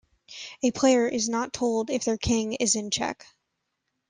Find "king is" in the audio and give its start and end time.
2.17-2.75